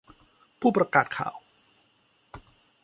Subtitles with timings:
[0.61, 1.35] ผู้ประกาศข่าว